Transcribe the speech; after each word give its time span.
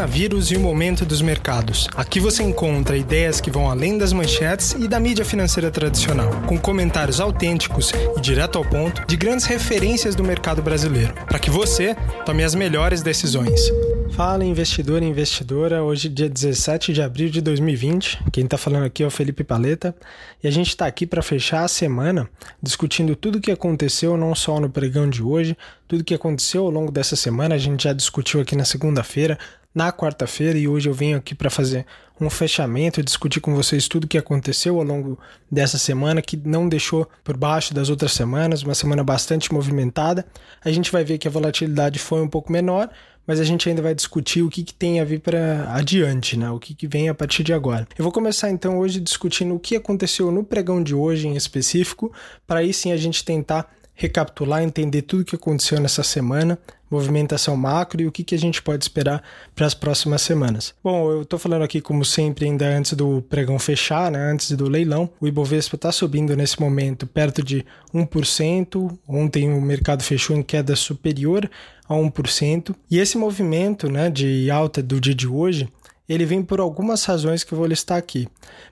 coronavírus 0.00 0.50
e 0.50 0.56
o 0.56 0.60
momento 0.60 1.04
dos 1.04 1.20
mercados. 1.20 1.86
Aqui 1.94 2.18
você 2.18 2.42
encontra 2.42 2.96
ideias 2.96 3.38
que 3.38 3.50
vão 3.50 3.68
além 3.68 3.98
das 3.98 4.14
manchetes 4.14 4.72
e 4.72 4.88
da 4.88 4.98
mídia 4.98 5.26
financeira 5.26 5.70
tradicional, 5.70 6.30
com 6.46 6.58
comentários 6.58 7.20
autênticos 7.20 7.92
e 8.16 8.20
direto 8.20 8.56
ao 8.56 8.64
ponto 8.64 9.06
de 9.06 9.16
grandes 9.16 9.44
referências 9.44 10.14
do 10.14 10.24
mercado 10.24 10.62
brasileiro, 10.62 11.12
para 11.26 11.38
que 11.38 11.50
você 11.50 11.94
tome 12.24 12.42
as 12.42 12.54
melhores 12.54 13.02
decisões. 13.02 13.60
Fala 14.12 14.44
investidor 14.44 15.02
e 15.02 15.06
investidora, 15.06 15.82
hoje 15.82 16.08
dia 16.08 16.28
17 16.28 16.92
de 16.92 17.00
abril 17.00 17.28
de 17.30 17.40
2020. 17.40 18.24
Quem 18.32 18.44
está 18.44 18.58
falando 18.58 18.84
aqui 18.84 19.02
é 19.02 19.06
o 19.06 19.10
Felipe 19.10 19.44
Paleta 19.44 19.94
e 20.42 20.48
a 20.48 20.50
gente 20.50 20.68
está 20.68 20.86
aqui 20.86 21.06
para 21.06 21.22
fechar 21.22 21.64
a 21.64 21.68
semana 21.68 22.28
discutindo 22.62 23.14
tudo 23.14 23.36
o 23.36 23.40
que 23.40 23.50
aconteceu 23.50 24.16
não 24.16 24.34
só 24.34 24.58
no 24.58 24.68
pregão 24.68 25.08
de 25.08 25.22
hoje, 25.22 25.56
tudo 25.86 26.00
o 26.00 26.04
que 26.04 26.14
aconteceu 26.14 26.64
ao 26.64 26.70
longo 26.70 26.90
dessa 26.90 27.16
semana. 27.16 27.54
A 27.54 27.58
gente 27.58 27.84
já 27.84 27.92
discutiu 27.92 28.40
aqui 28.40 28.56
na 28.56 28.64
segunda-feira, 28.64 29.38
na 29.74 29.92
quarta-feira 29.92 30.58
e 30.58 30.66
hoje 30.66 30.88
eu 30.88 30.94
venho 30.94 31.16
aqui 31.16 31.34
para 31.34 31.48
fazer 31.48 31.86
um 32.20 32.28
fechamento, 32.28 33.02
discutir 33.02 33.40
com 33.40 33.54
vocês 33.54 33.88
tudo 33.88 34.04
o 34.04 34.08
que 34.08 34.18
aconteceu 34.18 34.78
ao 34.78 34.84
longo 34.84 35.18
dessa 35.50 35.78
semana, 35.78 36.20
que 36.20 36.36
não 36.36 36.68
deixou 36.68 37.08
por 37.24 37.36
baixo 37.36 37.72
das 37.72 37.88
outras 37.88 38.12
semanas, 38.12 38.62
uma 38.62 38.74
semana 38.74 39.02
bastante 39.02 39.52
movimentada. 39.52 40.26
A 40.62 40.70
gente 40.70 40.92
vai 40.92 41.02
ver 41.02 41.18
que 41.18 41.26
a 41.26 41.30
volatilidade 41.30 41.98
foi 41.98 42.20
um 42.20 42.28
pouco 42.28 42.52
menor, 42.52 42.90
mas 43.26 43.40
a 43.40 43.44
gente 43.44 43.68
ainda 43.68 43.80
vai 43.80 43.94
discutir 43.94 44.42
o 44.42 44.50
que, 44.50 44.62
que 44.62 44.74
tem 44.74 45.00
a 45.00 45.04
vir 45.04 45.20
para 45.20 45.72
adiante, 45.72 46.36
né? 46.36 46.50
O 46.50 46.58
que, 46.58 46.74
que 46.74 46.86
vem 46.86 47.08
a 47.08 47.14
partir 47.14 47.42
de 47.42 47.52
agora. 47.52 47.86
Eu 47.96 48.02
vou 48.02 48.12
começar 48.12 48.50
então 48.50 48.78
hoje 48.78 49.00
discutindo 49.00 49.54
o 49.54 49.60
que 49.60 49.76
aconteceu 49.76 50.30
no 50.30 50.44
pregão 50.44 50.82
de 50.82 50.94
hoje 50.94 51.26
em 51.26 51.36
específico, 51.36 52.12
para 52.46 52.60
aí 52.60 52.72
sim 52.74 52.92
a 52.92 52.96
gente 52.96 53.24
tentar 53.24 53.70
recapitular, 53.94 54.62
entender 54.62 55.02
tudo 55.02 55.20
o 55.20 55.24
que 55.24 55.36
aconteceu 55.36 55.78
nessa 55.78 56.02
semana, 56.02 56.58
movimentação 56.90 57.56
macro 57.56 58.02
e 58.02 58.06
o 58.06 58.12
que, 58.12 58.24
que 58.24 58.34
a 58.34 58.38
gente 58.38 58.60
pode 58.60 58.84
esperar 58.84 59.22
para 59.54 59.66
as 59.66 59.74
próximas 59.74 60.22
semanas. 60.22 60.74
Bom, 60.82 61.10
eu 61.10 61.22
estou 61.22 61.38
falando 61.38 61.62
aqui, 61.62 61.80
como 61.80 62.04
sempre, 62.04 62.46
ainda 62.46 62.66
antes 62.66 62.94
do 62.94 63.22
pregão 63.22 63.58
fechar, 63.58 64.10
né, 64.10 64.18
antes 64.18 64.50
do 64.52 64.68
leilão. 64.68 65.08
O 65.20 65.28
Ibovespa 65.28 65.76
está 65.76 65.92
subindo 65.92 66.36
nesse 66.36 66.60
momento 66.60 67.06
perto 67.06 67.42
de 67.42 67.64
1%. 67.94 68.98
Ontem 69.06 69.52
o 69.52 69.60
mercado 69.60 70.02
fechou 70.02 70.36
em 70.36 70.42
queda 70.42 70.74
superior 70.74 71.48
a 71.88 71.94
1%. 71.94 72.74
E 72.90 72.98
esse 72.98 73.16
movimento 73.16 73.88
né, 73.88 74.10
de 74.10 74.50
alta 74.50 74.82
do 74.82 75.00
dia 75.00 75.14
de 75.14 75.28
hoje 75.28 75.68
ele 76.12 76.24
vem 76.24 76.42
por 76.42 76.58
algumas 76.58 77.04
razões 77.04 77.44
que 77.44 77.52
eu 77.52 77.58
vou 77.58 77.68
listar 77.68 77.96
aqui. 77.96 78.26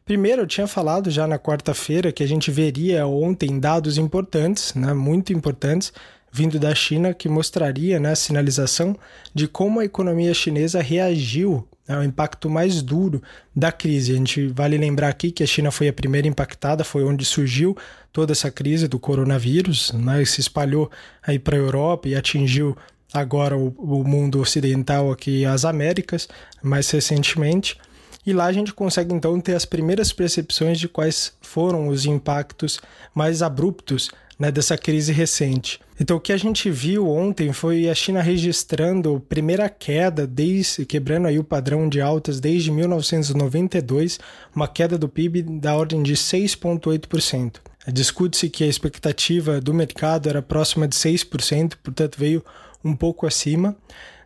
Primeiro, 0.04 0.42
eu 0.42 0.46
tinha 0.46 0.66
falado 0.66 1.08
já 1.08 1.24
na 1.24 1.38
quarta-feira 1.38 2.10
que 2.10 2.24
a 2.24 2.26
gente 2.26 2.50
veria 2.50 3.06
ontem 3.06 3.60
dados 3.60 3.96
importantes, 3.96 4.74
né, 4.74 4.92
muito 4.92 5.32
importantes, 5.32 5.92
vindo 6.30 6.58
da 6.58 6.74
China, 6.74 7.14
que 7.14 7.28
mostraria 7.28 7.98
né, 7.98 8.12
a 8.12 8.16
sinalização 8.16 8.96
de 9.34 9.48
como 9.48 9.80
a 9.80 9.84
economia 9.84 10.34
chinesa 10.34 10.82
reagiu 10.82 11.66
né, 11.86 11.96
ao 11.96 12.04
impacto 12.04 12.50
mais 12.50 12.82
duro 12.82 13.22
da 13.54 13.72
crise. 13.72 14.12
A 14.12 14.16
gente 14.16 14.48
vale 14.48 14.76
lembrar 14.76 15.08
aqui 15.08 15.30
que 15.30 15.42
a 15.42 15.46
China 15.46 15.70
foi 15.70 15.88
a 15.88 15.92
primeira 15.92 16.28
impactada, 16.28 16.84
foi 16.84 17.04
onde 17.04 17.24
surgiu 17.24 17.76
toda 18.12 18.32
essa 18.32 18.50
crise 18.50 18.86
do 18.86 18.98
coronavírus, 18.98 19.92
né, 19.92 20.24
se 20.24 20.40
espalhou 20.40 20.90
aí 21.22 21.38
para 21.38 21.56
a 21.56 21.60
Europa 21.60 22.08
e 22.08 22.14
atingiu 22.14 22.76
agora 23.12 23.56
o, 23.56 23.68
o 23.78 24.04
mundo 24.06 24.40
ocidental 24.40 25.10
aqui, 25.10 25.44
as 25.44 25.64
Américas, 25.64 26.28
mais 26.62 26.90
recentemente. 26.90 27.78
E 28.26 28.32
lá 28.34 28.44
a 28.44 28.52
gente 28.52 28.74
consegue 28.74 29.14
então 29.14 29.40
ter 29.40 29.54
as 29.54 29.64
primeiras 29.64 30.12
percepções 30.12 30.78
de 30.78 30.86
quais 30.86 31.32
foram 31.40 31.88
os 31.88 32.04
impactos 32.04 32.78
mais 33.14 33.40
abruptos 33.40 34.10
né, 34.38 34.52
dessa 34.52 34.78
crise 34.78 35.12
recente. 35.12 35.80
Então 36.00 36.16
o 36.16 36.20
que 36.20 36.32
a 36.32 36.36
gente 36.36 36.70
viu 36.70 37.08
ontem 37.08 37.52
foi 37.52 37.88
a 37.88 37.94
China 37.94 38.22
registrando 38.22 39.20
primeira 39.28 39.68
queda 39.68 40.26
desde 40.26 40.86
quebrando 40.86 41.26
aí 41.26 41.38
o 41.38 41.44
padrão 41.44 41.88
de 41.88 42.00
altas 42.00 42.38
desde 42.38 42.70
1992, 42.70 44.20
uma 44.54 44.68
queda 44.68 44.96
do 44.96 45.08
PIB 45.08 45.42
da 45.42 45.74
ordem 45.74 46.02
de 46.02 46.14
6.8%. 46.14 47.56
Discute-se 47.92 48.48
que 48.48 48.62
a 48.62 48.66
expectativa 48.66 49.60
do 49.60 49.72
mercado 49.72 50.28
era 50.28 50.42
próxima 50.42 50.86
de 50.86 50.94
6%, 50.94 51.74
portanto 51.82 52.16
veio 52.18 52.44
um 52.84 52.94
pouco 52.94 53.26
acima 53.26 53.74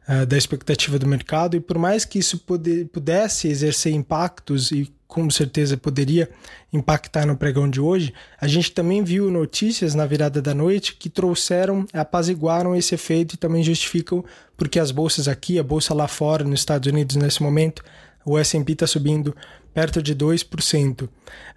uh, 0.09 0.27
da 0.27 0.37
expectativa 0.37 0.99
do 0.99 1.07
mercado, 1.07 1.57
e 1.57 1.61
por 1.61 1.79
mais 1.79 2.05
que 2.05 2.19
isso 2.19 2.39
pude, 2.39 2.85
pudesse 2.87 3.49
exercer 3.49 3.93
impactos 3.93 4.73
e 4.73 4.93
com 5.13 5.29
certeza 5.29 5.77
poderia 5.77 6.31
impactar 6.73 7.27
no 7.27 7.37
pregão 7.37 7.69
de 7.69 7.79
hoje, 7.79 8.15
a 8.41 8.49
gente 8.49 8.73
também 8.73 9.05
viu 9.05 9.31
notícias 9.31 9.95
na 9.95 10.07
virada 10.07 10.41
da 10.41 10.55
noite 10.55 10.97
que 10.97 11.11
trouxeram, 11.11 11.85
apaziguaram 11.93 12.75
esse 12.75 12.95
efeito 12.95 13.35
e 13.35 13.37
também 13.37 13.63
justificam 13.63 14.25
porque 14.57 14.81
as 14.81 14.91
bolsas 14.91 15.29
aqui, 15.29 15.59
a 15.59 15.63
bolsa 15.63 15.93
lá 15.93 16.09
fora, 16.09 16.45
nos 16.45 16.61
Estados 16.61 16.91
Unidos 16.91 17.17
nesse 17.17 17.43
momento, 17.43 17.85
o 18.25 18.39
S&P 18.39 18.73
está 18.73 18.87
subindo 18.87 19.37
perto 19.75 20.03
de 20.03 20.17
2%. 20.17 21.07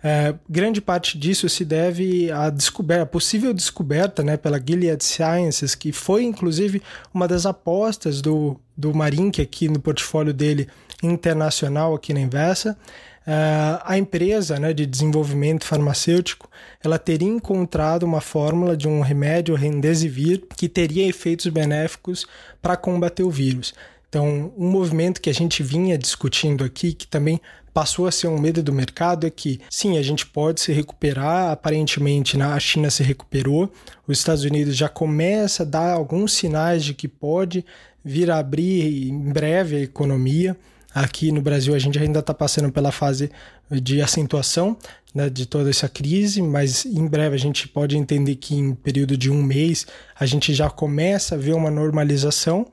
É, 0.04 0.36
grande 0.50 0.82
parte 0.82 1.18
disso 1.18 1.48
se 1.48 1.64
deve 1.64 2.30
à 2.32 2.50
descoberta, 2.50 3.04
à 3.04 3.06
possível 3.06 3.54
descoberta 3.54 4.22
né, 4.22 4.36
pela 4.36 4.60
Gilead 4.60 5.02
Sciences, 5.02 5.76
que 5.76 5.94
foi 5.94 6.26
inclusive 6.26 6.82
uma 7.14 7.26
das 7.26 7.46
apostas 7.46 8.22
do, 8.22 8.60
do 8.76 8.94
Marink 8.94 9.42
aqui 9.42 9.70
no 9.70 9.80
portfólio 9.80 10.34
dele 10.34 10.68
internacional 11.02 11.96
aqui 11.96 12.14
na 12.14 12.20
Inversa. 12.20 12.78
Uh, 13.28 13.82
a 13.84 13.98
empresa 13.98 14.60
né, 14.60 14.72
de 14.72 14.86
desenvolvimento 14.86 15.66
farmacêutico 15.66 16.48
ela 16.84 17.00
teria 17.00 17.28
encontrado 17.28 18.04
uma 18.04 18.22
fórmula 18.22 18.78
de 18.78 18.88
um 18.88 19.02
remédio 19.02 19.56
Remdesivir 19.56 20.44
que 20.56 20.70
teria 20.70 21.08
efeitos 21.08 21.48
benéficos 21.48 22.28
para 22.62 22.78
combater 22.78 23.24
o 23.24 23.32
vírus. 23.32 23.74
Então, 24.08 24.54
um 24.56 24.70
movimento 24.70 25.20
que 25.20 25.30
a 25.30 25.34
gente 25.34 25.64
vinha 25.64 25.98
discutindo 25.98 26.64
aqui, 26.64 26.94
que 26.94 27.08
também 27.08 27.42
passou 27.74 28.08
a 28.08 28.12
ser 28.12 28.28
um 28.28 28.40
medo 28.40 28.64
do 28.64 28.72
mercado, 28.72 29.28
é 29.28 29.30
que 29.30 29.60
sim, 29.70 29.98
a 29.98 30.02
gente 30.02 30.26
pode 30.26 30.62
se 30.62 30.72
recuperar. 30.72 31.52
Aparentemente, 31.52 32.38
né, 32.38 32.46
a 32.46 32.60
China 32.60 32.90
se 32.90 33.04
recuperou, 33.04 33.70
os 34.08 34.18
Estados 34.18 34.46
Unidos 34.46 34.78
já 34.78 34.88
começa 34.88 35.64
a 35.64 35.66
dar 35.66 35.92
alguns 35.92 36.32
sinais 36.32 36.86
de 36.86 36.94
que 36.94 37.08
pode 37.08 37.66
vir 38.04 38.32
a 38.32 38.38
abrir 38.38 39.10
em 39.10 39.34
breve 39.34 39.76
a 39.76 39.82
economia. 39.82 40.56
Aqui 40.96 41.30
no 41.30 41.42
Brasil, 41.42 41.76
a 41.76 41.78
gente 41.78 42.00
ainda 42.00 42.20
está 42.20 42.34
passando 42.34 42.72
pela 42.72 42.90
fase 42.90 43.30
de 43.70 44.02
acentuação 44.02 44.78
né, 45.14 45.30
de 45.30 45.46
toda 45.46 45.70
essa 45.70 45.90
crise, 45.90 46.42
mas 46.42 46.86
em 46.86 47.06
breve 47.06 47.36
a 47.36 47.38
gente 47.38 47.68
pode 47.68 47.98
entender 47.98 48.38
que 48.38 48.56
em 48.56 48.74
período 48.74 49.18
de 49.18 49.30
um 49.30 49.44
mês 49.44 49.86
a 50.18 50.26
gente 50.26 50.54
já 50.54 50.70
começa 50.70 51.36
a 51.36 51.38
ver 51.38 51.54
uma 51.54 51.70
normalização. 51.70 52.66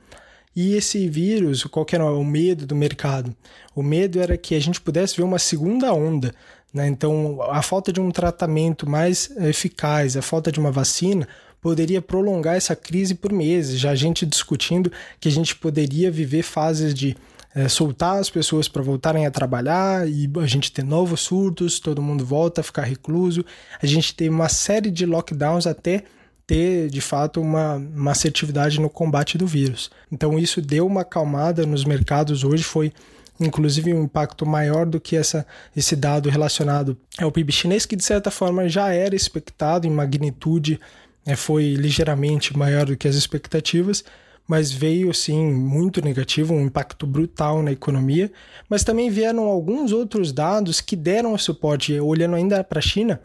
E 0.54 0.76
esse 0.76 1.08
vírus, 1.08 1.64
qual 1.64 1.84
que 1.84 1.96
era 1.96 2.04
o 2.04 2.24
medo 2.24 2.64
do 2.64 2.76
mercado? 2.76 3.34
O 3.74 3.82
medo 3.82 4.20
era 4.20 4.36
que 4.36 4.54
a 4.54 4.60
gente 4.60 4.80
pudesse 4.80 5.16
ver 5.16 5.24
uma 5.24 5.40
segunda 5.40 5.92
onda. 5.92 6.32
Né? 6.72 6.86
Então, 6.86 7.42
a 7.50 7.60
falta 7.60 7.92
de 7.92 8.00
um 8.00 8.12
tratamento 8.12 8.88
mais 8.88 9.30
eficaz, 9.38 10.16
a 10.16 10.22
falta 10.22 10.52
de 10.52 10.60
uma 10.60 10.70
vacina, 10.70 11.26
poderia 11.60 12.00
prolongar 12.00 12.54
essa 12.54 12.76
crise 12.76 13.16
por 13.16 13.32
meses. 13.32 13.80
Já 13.80 13.90
a 13.90 13.96
gente 13.96 14.24
discutindo 14.24 14.92
que 15.18 15.28
a 15.28 15.32
gente 15.32 15.56
poderia 15.56 16.08
viver 16.08 16.44
fases 16.44 16.94
de 16.94 17.16
é, 17.54 17.68
soltar 17.68 18.18
as 18.18 18.30
pessoas 18.30 18.68
para 18.68 18.82
voltarem 18.82 19.26
a 19.26 19.30
trabalhar 19.30 20.08
e 20.08 20.30
a 20.40 20.46
gente 20.46 20.72
ter 20.72 20.82
novos 20.82 21.20
surtos, 21.20 21.78
todo 21.78 22.02
mundo 22.02 22.24
volta 22.24 22.60
a 22.60 22.64
ficar 22.64 22.82
recluso, 22.82 23.44
a 23.82 23.86
gente 23.86 24.14
tem 24.14 24.28
uma 24.28 24.48
série 24.48 24.90
de 24.90 25.04
lockdowns 25.04 25.66
até 25.66 26.04
ter 26.46 26.88
de 26.88 27.00
fato 27.00 27.40
uma, 27.40 27.76
uma 27.76 28.10
assertividade 28.12 28.80
no 28.80 28.90
combate 28.90 29.38
do 29.38 29.46
vírus. 29.46 29.90
Então 30.10 30.38
isso 30.38 30.60
deu 30.60 30.86
uma 30.86 31.02
acalmada 31.02 31.64
nos 31.66 31.84
mercados 31.84 32.42
hoje, 32.44 32.64
foi 32.64 32.92
inclusive 33.40 33.92
um 33.92 34.04
impacto 34.04 34.46
maior 34.46 34.86
do 34.86 35.00
que 35.00 35.16
essa, 35.16 35.46
esse 35.76 35.96
dado 35.96 36.28
relacionado 36.28 36.96
ao 37.19 37.32
PIB 37.32 37.52
chinês, 37.52 37.86
que 37.86 37.96
de 37.96 38.04
certa 38.04 38.30
forma 38.30 38.69
já 38.69 38.92
era 38.92 39.14
expectado 39.14 39.86
em 39.86 39.90
magnitude, 39.90 40.80
né, 41.24 41.36
foi 41.36 41.74
ligeiramente 41.74 42.56
maior 42.56 42.86
do 42.86 42.96
que 42.96 43.08
as 43.08 43.14
expectativas, 43.14 44.04
mas 44.47 44.70
veio 44.70 45.12
sim 45.14 45.53
muito 45.53 46.04
negativo, 46.04 46.53
um 46.54 46.66
impacto 46.66 47.06
brutal 47.06 47.62
na 47.62 47.72
economia. 47.72 48.31
Mas 48.69 48.84
também 48.84 49.11
vieram 49.11 49.44
alguns 49.44 49.93
outros 49.93 50.32
dados 50.32 50.81
que 50.81 50.96
deram 50.96 51.37
suporte, 51.38 51.99
olhando 52.00 52.37
ainda 52.37 52.62
para 52.62 52.78
a 52.78 52.82
China, 52.82 53.20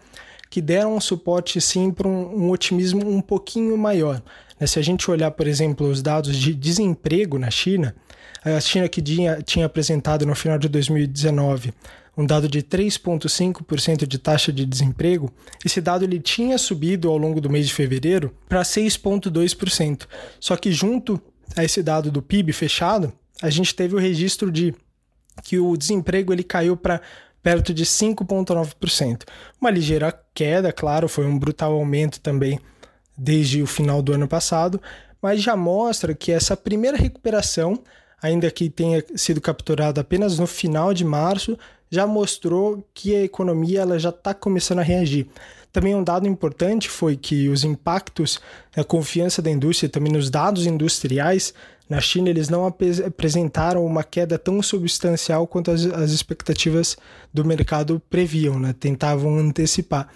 que 0.50 0.62
deram 0.62 1.00
suporte 1.00 1.59
sim 1.59 1.91
para 1.91 2.07
um, 2.07 2.45
um, 2.45 2.50
otimismo 2.50 3.07
um 3.09 3.21
pouquinho 3.21 3.77
maior. 3.77 4.21
Né? 4.59 4.68
Se 4.68 4.80
a 4.80 4.81
gente 4.81 5.09
olhar, 5.09 5.31
por 5.31 5.47
exemplo, 5.47 5.89
os 5.89 6.01
dados 6.01 6.36
de 6.36 6.53
desemprego 6.53 7.38
na 7.38 7.51
China, 7.51 7.95
a 8.44 8.59
China 8.62 8.88
que 8.88 9.01
tinha, 9.01 9.41
tinha 9.41 9.65
apresentado 9.65 10.25
no 10.25 10.36
final 10.36 10.57
de 10.57 10.69
2019 10.69 11.74
um 12.17 12.25
dado 12.25 12.47
de 12.47 12.63
3,5% 12.63 14.07
de 14.07 14.17
taxa 14.17 14.51
de 14.51 14.65
desemprego, 14.65 15.31
esse 15.63 15.79
dado 15.79 16.03
ele 16.03 16.19
tinha 16.19 16.57
subido 16.57 17.09
ao 17.09 17.17
longo 17.17 17.39
do 17.39 17.49
mês 17.49 17.67
de 17.67 17.73
fevereiro 17.73 18.35
para 18.49 18.63
6,2%. 18.63 20.07
Só 20.39 20.57
que 20.57 20.71
junto 20.71 21.21
a 21.55 21.63
esse 21.63 21.83
dado 21.83 22.09
do 22.09 22.21
PIB 22.21 22.51
fechado, 22.53 23.13
a 23.41 23.51
gente 23.51 23.75
teve 23.75 23.95
o 23.95 23.99
registro 23.99 24.51
de 24.51 24.73
que 25.43 25.59
o 25.59 25.77
desemprego 25.77 26.33
ele 26.33 26.43
caiu 26.43 26.75
para 26.75 26.99
perto 27.43 27.71
de 27.71 27.85
5,9%. 27.85 29.23
Uma 29.61 29.69
ligeira 29.69 30.11
queda, 30.33 30.73
claro, 30.73 31.07
foi 31.07 31.25
um 31.25 31.37
brutal 31.37 31.73
aumento 31.73 32.19
também 32.19 32.59
desde 33.15 33.61
o 33.61 33.67
final 33.67 34.01
do 34.01 34.11
ano 34.11 34.27
passado, 34.27 34.81
mas 35.21 35.41
já 35.41 35.55
mostra 35.55 36.15
que 36.15 36.31
essa 36.31 36.57
primeira 36.57 36.97
recuperação 36.97 37.81
ainda 38.21 38.49
que 38.49 38.69
tenha 38.69 39.03
sido 39.15 39.39
capturado 39.39 39.99
apenas 39.99 40.39
no 40.39 40.47
final 40.47 40.93
de 40.93 41.05
março, 41.05 41.57
já 41.89 42.05
mostrou 42.05 42.85
que 42.93 43.15
a 43.15 43.23
economia 43.23 43.81
ela 43.81 43.97
já 43.97 44.09
está 44.09 44.33
começando 44.33 44.79
a 44.79 44.83
reagir. 44.83 45.27
Também 45.71 45.93
um 45.93 46.03
dado 46.03 46.27
importante 46.27 46.89
foi 46.89 47.15
que 47.15 47.49
os 47.49 47.63
impactos 47.63 48.39
na 48.75 48.83
confiança 48.83 49.41
da 49.41 49.51
indústria, 49.51 49.89
também 49.89 50.11
nos 50.11 50.29
dados 50.29 50.65
industriais, 50.65 51.53
na 51.89 52.01
China 52.01 52.29
eles 52.29 52.49
não 52.49 52.65
apresentaram 52.65 53.85
uma 53.85 54.03
queda 54.03 54.37
tão 54.37 54.61
substancial 54.61 55.47
quanto 55.47 55.71
as, 55.71 55.85
as 55.85 56.11
expectativas 56.11 56.97
do 57.33 57.45
mercado 57.45 58.01
previam, 58.09 58.59
né? 58.59 58.73
tentavam 58.77 59.37
antecipar. 59.37 60.09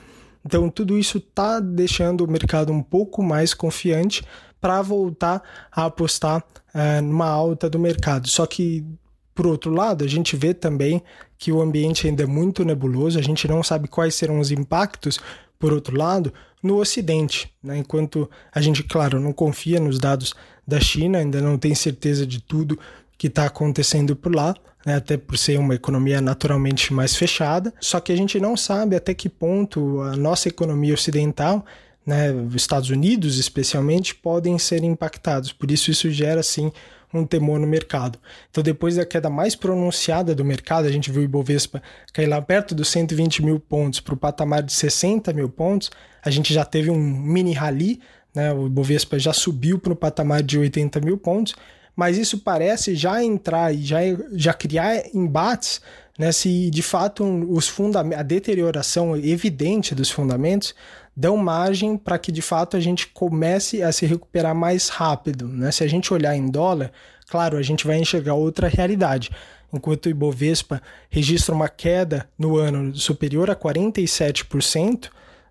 Então 0.45 0.69
tudo 0.69 0.97
isso 0.97 1.19
está 1.19 1.59
deixando 1.59 2.25
o 2.25 2.31
mercado 2.31 2.73
um 2.73 2.81
pouco 2.81 3.23
mais 3.23 3.53
confiante 3.53 4.23
para 4.59 4.81
voltar 4.81 5.41
a 5.71 5.85
apostar 5.85 6.43
é, 6.73 7.01
numa 7.01 7.27
alta 7.27 7.69
do 7.69 7.79
mercado. 7.79 8.27
Só 8.27 8.45
que 8.45 8.85
por 9.33 9.47
outro 9.47 9.71
lado, 9.71 10.03
a 10.03 10.07
gente 10.07 10.35
vê 10.35 10.53
também 10.53 11.01
que 11.37 11.51
o 11.51 11.61
ambiente 11.61 12.07
ainda 12.07 12.23
é 12.23 12.25
muito 12.25 12.63
nebuloso, 12.65 13.17
a 13.17 13.21
gente 13.21 13.47
não 13.47 13.63
sabe 13.63 13.87
quais 13.87 14.13
serão 14.13 14.39
os 14.39 14.51
impactos, 14.51 15.19
por 15.57 15.71
outro 15.73 15.97
lado, 15.97 16.33
no 16.61 16.77
Ocidente. 16.77 17.51
Né? 17.63 17.77
Enquanto 17.77 18.29
a 18.53 18.59
gente, 18.61 18.83
claro, 18.83 19.19
não 19.19 19.31
confia 19.31 19.79
nos 19.79 19.99
dados 19.99 20.33
da 20.67 20.79
China, 20.79 21.19
ainda 21.19 21.41
não 21.41 21.57
tem 21.57 21.73
certeza 21.73 22.25
de 22.25 22.41
tudo 22.41 22.77
que 23.17 23.27
está 23.27 23.45
acontecendo 23.45 24.15
por 24.15 24.35
lá, 24.35 24.55
né? 24.85 24.95
até 24.95 25.17
por 25.17 25.37
ser 25.37 25.57
uma 25.59 25.75
economia 25.75 26.19
naturalmente 26.19 26.93
mais 26.93 27.15
fechada. 27.15 27.73
Só 27.79 27.99
que 27.99 28.11
a 28.11 28.15
gente 28.15 28.39
não 28.39 28.57
sabe 28.57 28.95
até 28.95 29.13
que 29.13 29.29
ponto 29.29 30.01
a 30.01 30.15
nossa 30.15 30.49
economia 30.49 30.93
ocidental 30.93 31.65
né, 32.05 32.31
os 32.31 32.55
Estados 32.55 32.89
Unidos 32.89 33.37
especialmente, 33.37 34.15
podem 34.15 34.57
ser 34.57 34.83
impactados. 34.83 35.51
Por 35.51 35.71
isso, 35.71 35.91
isso 35.91 36.09
gera, 36.09 36.41
sim, 36.41 36.71
um 37.13 37.25
temor 37.25 37.59
no 37.59 37.67
mercado. 37.67 38.17
Então, 38.49 38.63
depois 38.63 38.95
da 38.95 39.05
queda 39.05 39.29
mais 39.29 39.55
pronunciada 39.55 40.33
do 40.33 40.45
mercado, 40.45 40.87
a 40.87 40.91
gente 40.91 41.11
viu 41.11 41.21
o 41.21 41.25
Ibovespa 41.25 41.81
cair 42.13 42.27
lá 42.27 42.41
perto 42.41 42.73
dos 42.73 42.87
120 42.89 43.43
mil 43.43 43.59
pontos 43.59 43.99
para 43.99 44.13
o 44.13 44.17
patamar 44.17 44.63
de 44.63 44.73
60 44.73 45.33
mil 45.33 45.49
pontos, 45.49 45.91
a 46.23 46.29
gente 46.29 46.53
já 46.53 46.63
teve 46.63 46.89
um 46.89 46.99
mini 46.99 47.53
rally, 47.53 47.99
né, 48.33 48.53
o 48.53 48.67
Ibovespa 48.67 49.19
já 49.19 49.33
subiu 49.33 49.77
para 49.77 49.93
o 49.93 49.95
patamar 49.95 50.41
de 50.41 50.57
80 50.57 51.01
mil 51.01 51.17
pontos, 51.17 51.53
mas 51.95 52.17
isso 52.17 52.39
parece 52.39 52.95
já 52.95 53.21
entrar 53.23 53.73
e 53.73 53.83
já, 53.83 53.99
já 54.31 54.53
criar 54.53 55.03
embates 55.13 55.81
né, 56.17 56.31
se 56.31 56.69
de 56.69 56.81
fato 56.81 57.23
os 57.23 57.67
fundamentos, 57.67 58.19
a 58.19 58.23
deterioração 58.23 59.17
evidente 59.17 59.95
dos 59.95 60.09
fundamentos 60.09 60.75
dão 61.15 61.37
margem 61.37 61.97
para 61.97 62.17
que 62.17 62.31
de 62.31 62.41
fato 62.41 62.77
a 62.77 62.79
gente 62.79 63.07
comece 63.07 63.83
a 63.83 63.91
se 63.91 64.05
recuperar 64.05 64.55
mais 64.55 64.89
rápido. 64.89 65.47
Né? 65.47 65.71
Se 65.71 65.83
a 65.83 65.87
gente 65.87 66.13
olhar 66.13 66.35
em 66.35 66.49
dólar, 66.49 66.91
claro, 67.29 67.57
a 67.57 67.61
gente 67.61 67.85
vai 67.85 67.97
enxergar 67.97 68.33
outra 68.33 68.67
realidade. 68.67 69.29
Enquanto 69.73 70.05
o 70.05 70.09
Ibovespa 70.09 70.81
registra 71.09 71.55
uma 71.55 71.69
queda 71.69 72.27
no 72.37 72.57
ano 72.57 72.95
superior 72.95 73.49
a 73.49 73.55
47%, 73.55 75.09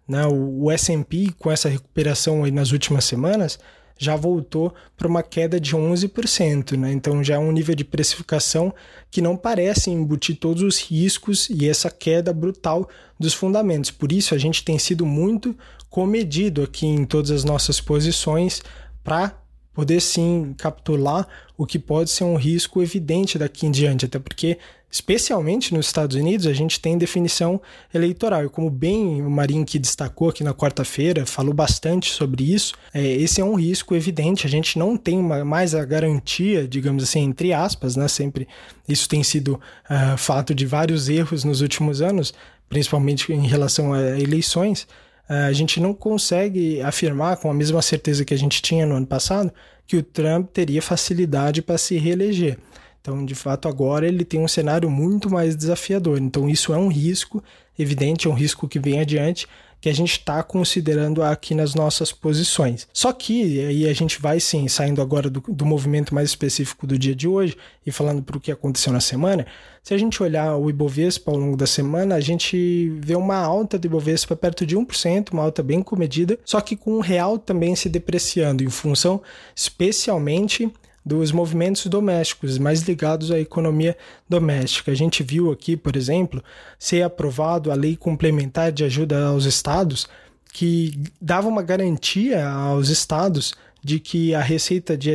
né? 0.08 0.26
o, 0.26 0.64
o 0.64 0.70
S&P 0.70 1.32
com 1.38 1.50
essa 1.50 1.68
recuperação 1.68 2.46
nas 2.50 2.72
últimas 2.72 3.04
semanas 3.04 3.58
já 4.00 4.16
voltou 4.16 4.72
para 4.96 5.06
uma 5.06 5.22
queda 5.22 5.60
de 5.60 5.76
11%, 5.76 6.74
né? 6.74 6.90
Então 6.90 7.22
já 7.22 7.34
é 7.34 7.38
um 7.38 7.52
nível 7.52 7.74
de 7.74 7.84
precificação 7.84 8.72
que 9.10 9.20
não 9.20 9.36
parece 9.36 9.90
embutir 9.90 10.36
todos 10.36 10.62
os 10.62 10.80
riscos 10.80 11.50
e 11.50 11.68
essa 11.68 11.90
queda 11.90 12.32
brutal 12.32 12.88
dos 13.18 13.34
fundamentos. 13.34 13.90
Por 13.90 14.10
isso 14.10 14.34
a 14.34 14.38
gente 14.38 14.64
tem 14.64 14.78
sido 14.78 15.04
muito 15.04 15.54
comedido 15.90 16.62
aqui 16.62 16.86
em 16.86 17.04
todas 17.04 17.30
as 17.30 17.44
nossas 17.44 17.78
posições 17.78 18.62
para 19.04 19.38
poder 19.72 20.00
sim 20.00 20.54
capturar 20.58 21.26
o 21.56 21.66
que 21.66 21.78
pode 21.78 22.10
ser 22.10 22.24
um 22.24 22.36
risco 22.36 22.82
evidente 22.82 23.38
daqui 23.38 23.66
em 23.66 23.70
diante, 23.70 24.04
até 24.04 24.18
porque 24.18 24.58
especialmente 24.90 25.72
nos 25.72 25.86
Estados 25.86 26.16
Unidos, 26.16 26.46
a 26.46 26.52
gente 26.52 26.80
tem 26.80 26.98
definição 26.98 27.60
eleitoral. 27.94 28.44
E 28.44 28.48
como 28.48 28.68
bem 28.68 29.22
o 29.22 29.30
Marinho 29.30 29.64
que 29.64 29.78
destacou 29.78 30.28
aqui 30.28 30.42
na 30.42 30.52
quarta-feira, 30.52 31.24
falou 31.24 31.54
bastante 31.54 32.10
sobre 32.10 32.52
isso, 32.52 32.74
é, 32.92 33.06
esse 33.06 33.40
é 33.40 33.44
um 33.44 33.54
risco 33.54 33.94
evidente. 33.94 34.46
A 34.46 34.50
gente 34.50 34.78
não 34.78 34.96
tem 34.96 35.18
uma, 35.18 35.44
mais 35.44 35.74
a 35.74 35.84
garantia, 35.84 36.66
digamos 36.66 37.04
assim, 37.04 37.20
entre 37.20 37.52
aspas, 37.52 37.94
né? 37.94 38.08
Sempre 38.08 38.48
isso 38.88 39.08
tem 39.08 39.22
sido 39.22 39.60
uh, 39.88 40.18
fato 40.18 40.52
de 40.52 40.66
vários 40.66 41.08
erros 41.08 41.44
nos 41.44 41.60
últimos 41.60 42.02
anos, 42.02 42.34
principalmente 42.68 43.32
em 43.32 43.46
relação 43.46 43.92
a 43.92 44.18
eleições. 44.18 44.88
Uh, 45.30 45.46
a 45.46 45.52
gente 45.52 45.78
não 45.78 45.94
consegue 45.94 46.82
afirmar 46.82 47.36
com 47.36 47.48
a 47.48 47.54
mesma 47.54 47.80
certeza 47.80 48.24
que 48.24 48.34
a 48.34 48.36
gente 48.36 48.60
tinha 48.60 48.84
no 48.84 48.96
ano 48.96 49.06
passado 49.06 49.52
que 49.86 49.96
o 49.96 50.02
Trump 50.02 50.50
teria 50.52 50.82
facilidade 50.82 51.62
para 51.62 51.78
se 51.78 51.96
reeleger. 51.96 52.58
Então, 53.00 53.24
de 53.24 53.34
fato, 53.34 53.68
agora 53.68 54.08
ele 54.08 54.24
tem 54.24 54.40
um 54.40 54.48
cenário 54.48 54.90
muito 54.90 55.30
mais 55.30 55.56
desafiador. 55.56 56.18
Então, 56.18 56.48
isso 56.48 56.74
é 56.74 56.76
um 56.76 56.88
risco 56.88 57.42
evidente, 57.78 58.26
é 58.26 58.30
um 58.30 58.34
risco 58.34 58.68
que 58.68 58.78
vem 58.78 59.00
adiante, 59.00 59.46
que 59.80 59.88
a 59.88 59.94
gente 59.94 60.12
está 60.12 60.42
considerando 60.42 61.22
aqui 61.22 61.54
nas 61.54 61.74
nossas 61.74 62.12
posições. 62.12 62.86
Só 62.92 63.12
que 63.12 63.64
aí 63.64 63.88
a 63.88 63.92
gente 63.92 64.20
vai 64.20 64.38
sim, 64.38 64.68
saindo 64.68 65.00
agora 65.00 65.30
do, 65.30 65.42
do 65.48 65.64
movimento 65.64 66.14
mais 66.14 66.28
específico 66.28 66.86
do 66.86 66.98
dia 66.98 67.14
de 67.14 67.26
hoje 67.26 67.56
e 67.86 67.90
falando 67.90 68.22
para 68.22 68.36
o 68.36 68.40
que 68.40 68.52
aconteceu 68.52 68.92
na 68.92 69.00
semana. 69.00 69.46
Se 69.82 69.94
a 69.94 69.98
gente 69.98 70.22
olhar 70.22 70.56
o 70.56 70.68
Ibovespa 70.68 71.30
ao 71.30 71.38
longo 71.38 71.56
da 71.56 71.66
semana, 71.66 72.14
a 72.14 72.20
gente 72.20 72.90
vê 73.00 73.16
uma 73.16 73.36
alta 73.36 73.78
do 73.78 73.86
Ibovespa 73.86 74.36
perto 74.36 74.66
de 74.66 74.76
1%, 74.76 75.32
uma 75.32 75.42
alta 75.42 75.62
bem 75.62 75.82
comedida, 75.82 76.38
só 76.44 76.60
que 76.60 76.76
com 76.76 76.92
o 76.92 77.00
real 77.00 77.38
também 77.38 77.74
se 77.74 77.88
depreciando, 77.88 78.62
em 78.62 78.68
função 78.68 79.22
especialmente 79.56 80.70
dos 81.10 81.32
movimentos 81.32 81.84
domésticos, 81.86 82.56
mais 82.56 82.82
ligados 82.82 83.32
à 83.32 83.40
economia 83.40 83.96
doméstica. 84.28 84.92
A 84.92 84.94
gente 84.94 85.24
viu 85.24 85.50
aqui, 85.50 85.76
por 85.76 85.96
exemplo, 85.96 86.42
ser 86.78 87.02
aprovado 87.02 87.72
a 87.72 87.74
lei 87.74 87.96
complementar 87.96 88.70
de 88.70 88.84
ajuda 88.84 89.26
aos 89.26 89.44
estados, 89.44 90.06
que 90.52 90.92
dava 91.20 91.48
uma 91.48 91.62
garantia 91.62 92.48
aos 92.48 92.90
estados 92.90 93.54
de 93.82 93.98
que 93.98 94.34
a 94.36 94.40
receita 94.40 94.96
de, 94.96 95.12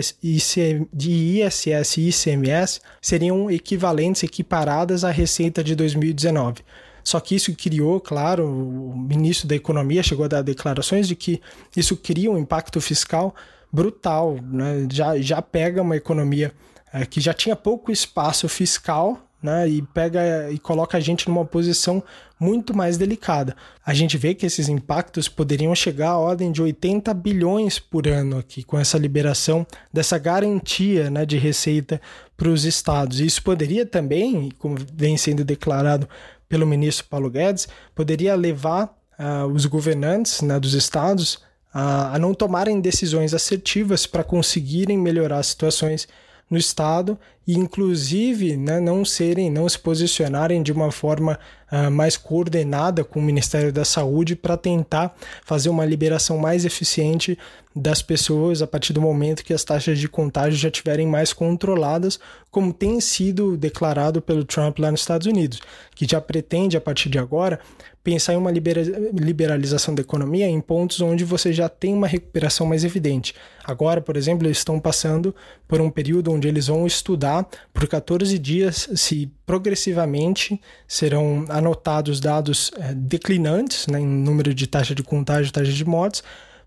de 0.93 1.11
ISS 1.11 1.97
e 1.97 2.09
ICMS 2.09 2.81
seriam 3.01 3.49
equivalentes, 3.49 4.23
equiparadas 4.23 5.05
à 5.05 5.11
receita 5.11 5.63
de 5.63 5.75
2019. 5.75 6.61
Só 7.05 7.21
que 7.21 7.35
isso 7.35 7.55
criou, 7.55 8.01
claro, 8.01 8.45
o 8.45 8.97
ministro 8.97 9.47
da 9.47 9.55
Economia 9.55 10.03
chegou 10.03 10.25
a 10.25 10.27
dar 10.27 10.41
declarações 10.41 11.07
de 11.07 11.15
que 11.15 11.39
isso 11.77 11.95
cria 11.95 12.29
um 12.29 12.37
impacto 12.37 12.81
fiscal 12.81 13.33
brutal, 13.75 14.37
né? 14.41 14.87
já, 14.89 15.17
já 15.19 15.41
pega 15.41 15.81
uma 15.81 15.97
economia 15.97 16.53
é, 16.93 17.05
que 17.05 17.19
já 17.19 17.33
tinha 17.33 17.57
pouco 17.57 17.91
espaço 17.91 18.47
fiscal 18.47 19.19
né, 19.43 19.67
e 19.67 19.81
pega 19.81 20.49
e 20.49 20.57
coloca 20.57 20.97
a 20.97 20.99
gente 20.99 21.27
numa 21.27 21.45
posição 21.45 22.01
muito 22.39 22.75
mais 22.75 22.97
delicada. 22.97 23.55
A 23.85 23.93
gente 23.93 24.17
vê 24.17 24.33
que 24.33 24.45
esses 24.45 24.69
impactos 24.69 25.27
poderiam 25.27 25.75
chegar 25.75 26.11
à 26.11 26.17
ordem 26.17 26.51
de 26.51 26.61
80 26.61 27.13
bilhões 27.13 27.77
por 27.77 28.07
ano 28.07 28.39
aqui, 28.39 28.63
com 28.63 28.79
essa 28.79 28.97
liberação 28.97 29.67
dessa 29.93 30.17
garantia 30.17 31.09
né, 31.09 31.25
de 31.25 31.37
receita 31.37 32.01
para 32.35 32.49
os 32.49 32.63
estados. 32.63 33.19
Isso 33.19 33.43
poderia 33.43 33.85
também, 33.85 34.49
como 34.57 34.77
vem 34.93 35.17
sendo 35.17 35.43
declarado 35.43 36.07
pelo 36.47 36.65
ministro 36.65 37.05
Paulo 37.09 37.29
Guedes, 37.29 37.67
poderia 37.93 38.35
levar 38.35 38.97
uh, 39.19 39.45
os 39.47 39.65
governantes 39.65 40.41
né, 40.41 40.59
dos 40.59 40.73
estados 40.73 41.39
a, 41.77 42.15
a 42.15 42.19
não 42.19 42.33
tomarem 42.33 42.79
decisões 42.79 43.33
assertivas 43.33 44.07
para 44.07 44.23
conseguirem 44.23 44.97
melhorar 44.97 45.39
as 45.39 45.47
situações 45.47 46.07
no 46.49 46.57
Estado 46.57 47.19
e, 47.45 47.55
inclusive, 47.55 48.55
né, 48.55 48.79
não 48.79 49.03
serem, 49.03 49.51
não 49.51 49.67
se 49.67 49.77
posicionarem 49.77 50.63
de 50.63 50.71
uma 50.71 50.91
forma 50.91 51.37
uh, 51.71 51.91
mais 51.91 52.15
coordenada 52.15 53.03
com 53.03 53.19
o 53.19 53.23
Ministério 53.23 53.73
da 53.73 53.83
Saúde 53.83 54.35
para 54.35 54.55
tentar 54.55 55.15
fazer 55.43 55.69
uma 55.69 55.85
liberação 55.85 56.37
mais 56.37 56.63
eficiente 56.63 57.37
das 57.75 58.01
pessoas 58.01 58.61
a 58.61 58.67
partir 58.67 58.93
do 58.93 59.01
momento 59.01 59.43
que 59.43 59.53
as 59.53 59.63
taxas 59.63 59.99
de 59.99 60.07
contágio 60.07 60.57
já 60.57 60.69
estiverem 60.69 61.05
mais 61.05 61.33
controladas, 61.33 62.19
como 62.49 62.71
tem 62.71 63.01
sido 63.01 63.57
declarado 63.57 64.21
pelo 64.21 64.45
Trump 64.45 64.79
lá 64.79 64.89
nos 64.91 65.01
Estados 65.01 65.27
Unidos, 65.27 65.59
que 65.93 66.07
já 66.09 66.21
pretende, 66.21 66.77
a 66.77 66.81
partir 66.81 67.09
de 67.09 67.19
agora, 67.19 67.59
pensar 68.05 68.33
em 68.33 68.37
uma 68.37 68.51
liberalização 68.51 69.95
da 69.95 70.01
economia 70.01 70.47
em 70.47 70.61
pontos 70.61 71.01
onde 71.01 71.25
você 71.25 71.51
já 71.51 71.67
tem 71.67 71.91
uma 71.91 72.05
recuperação 72.05 72.67
mais 72.67 72.83
evidente. 72.83 73.33
Agora, 73.63 73.99
por 73.99 74.15
exemplo, 74.15 74.45
eles 74.45 74.59
estão 74.59 74.79
passando 74.79 75.33
por 75.67 75.81
um 75.81 75.89
período 75.89 76.31
onde 76.31 76.47
eles 76.47 76.67
vão 76.67 76.85
estudar 76.85 77.47
por 77.73 77.87
14 77.87 78.37
dias 78.37 78.87
se 78.93 79.27
progressivamente 79.43 80.61
serão 80.87 81.45
anotados 81.49 82.19
dados 82.19 82.69
é, 82.77 82.93
declinantes 82.93 83.87
né, 83.87 83.99
em 83.99 84.05
número 84.05 84.53
de 84.53 84.67
taxa 84.67 84.93
de 84.93 85.01
contágio, 85.01 85.51
taxa 85.51 85.71
de 85.71 85.83
mortes, 85.83 86.21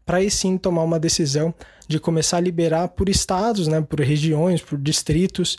para 0.05 0.17
aí 0.19 0.29
sim 0.29 0.59
tomar 0.59 0.83
uma 0.83 0.99
decisão 0.99 1.55
de 1.87 2.01
começar 2.01 2.39
a 2.39 2.41
liberar 2.41 2.89
por 2.89 3.09
estados, 3.09 3.69
né, 3.69 3.81
por 3.81 4.01
regiões, 4.01 4.61
por 4.61 4.77
distritos, 4.77 5.57